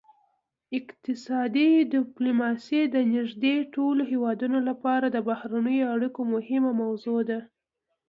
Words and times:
اقتصادي 0.79 1.69
ډیپلوماسي 1.93 2.81
د 2.93 2.95
نږدې 3.13 3.55
ټولو 3.75 4.01
هیوادونو 4.11 4.59
لپاره 4.69 5.05
د 5.09 5.17
بهرنیو 5.29 5.91
اړیکو 5.95 6.21
مهمه 6.33 6.71
موضوع 6.81 7.19
ده 7.29 7.39